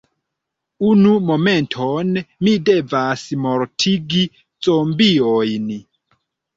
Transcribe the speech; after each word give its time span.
Unu 0.87 1.11
momenton, 1.27 2.09
mi 2.47 2.55
devas 2.71 3.29
mortigi 3.45 4.27
zombiojn. 4.43 5.75